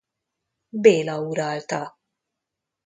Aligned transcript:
Béla 0.83 1.19
uralta. 1.29 1.95